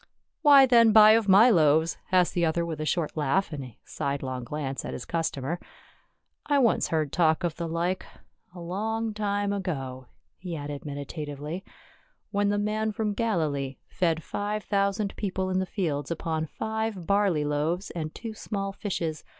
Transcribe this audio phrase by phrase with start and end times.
[0.41, 3.77] "Why then buy of my loaves?" asked the other with a short laugh and a
[3.85, 5.61] sidelong glance at his cus tomer."
[6.47, 8.03] I once heard talk of the like—
[8.55, 10.07] a long time ago,"
[10.39, 11.63] he added meditatively,"
[12.31, 17.43] when the man from Galilee fed five thousand people in the fields upon five barley
[17.45, 19.23] loaves and two small fishes.